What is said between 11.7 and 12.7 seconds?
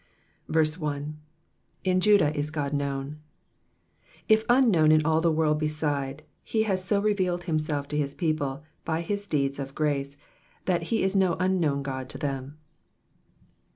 God to them.